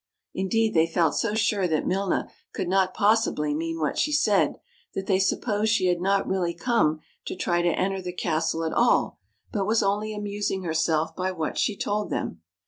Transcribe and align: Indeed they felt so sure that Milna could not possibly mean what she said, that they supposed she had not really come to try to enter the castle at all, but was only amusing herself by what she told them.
Indeed 0.33 0.73
they 0.73 0.87
felt 0.87 1.13
so 1.13 1.35
sure 1.35 1.67
that 1.67 1.85
Milna 1.85 2.27
could 2.55 2.67
not 2.67 2.95
possibly 2.95 3.53
mean 3.53 3.79
what 3.79 3.99
she 3.99 4.11
said, 4.11 4.55
that 4.95 5.05
they 5.05 5.19
supposed 5.19 5.71
she 5.71 5.89
had 5.89 6.01
not 6.01 6.27
really 6.27 6.55
come 6.55 7.01
to 7.25 7.35
try 7.35 7.61
to 7.61 7.67
enter 7.69 8.01
the 8.01 8.11
castle 8.11 8.63
at 8.63 8.73
all, 8.73 9.19
but 9.51 9.67
was 9.67 9.83
only 9.83 10.11
amusing 10.15 10.63
herself 10.63 11.15
by 11.15 11.31
what 11.31 11.55
she 11.59 11.77
told 11.77 12.09
them. 12.09 12.41